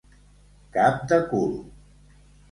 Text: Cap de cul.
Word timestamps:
Cap 0.77 1.03
de 1.11 1.19
cul. 1.33 1.51